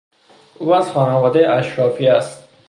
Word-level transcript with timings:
او 0.59 0.75
از 0.75 0.91
خانوادهی 0.91 1.43
اشرافی 1.45 2.07
است. 2.07 2.49